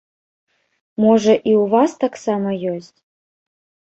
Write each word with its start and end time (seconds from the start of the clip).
Можа, 1.03 1.33
і 1.49 1.51
ў 1.61 1.63
вас 1.75 1.91
таксама 2.05 2.49
ёсць? 2.73 2.93